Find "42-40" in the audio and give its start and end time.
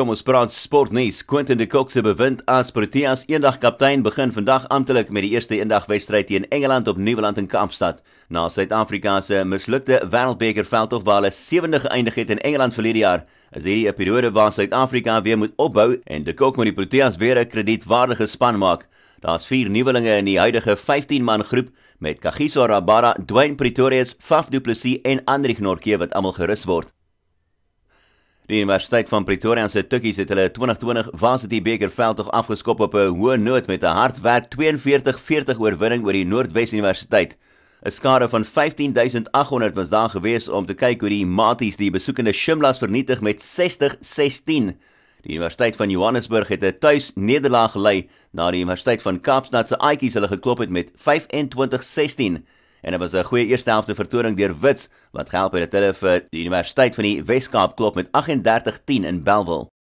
34.50-35.60